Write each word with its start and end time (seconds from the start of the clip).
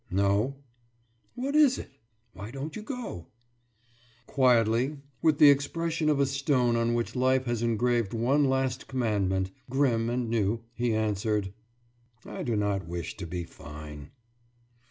»No.« 0.09 0.55
»What 1.35 1.55
is 1.55 1.77
it? 1.77 1.91
Why 2.33 2.49
don't 2.49 2.75
you 2.75 2.81
go?« 2.81 3.27
Quietly, 4.25 4.97
with 5.21 5.37
the 5.37 5.51
expression 5.51 6.09
of 6.09 6.19
a 6.19 6.25
stone 6.25 6.75
on 6.75 6.95
which 6.95 7.15
life 7.15 7.45
has 7.45 7.61
engraved 7.61 8.11
one 8.11 8.45
last 8.45 8.87
commandment, 8.87 9.51
grim 9.69 10.09
and 10.09 10.27
new, 10.27 10.63
he 10.73 10.95
answered: 10.95 11.53
»I 12.25 12.41
do 12.41 12.55
not 12.55 12.87
wish 12.87 13.15
to 13.17 13.27
be 13.27 13.43
fine. 13.43 14.09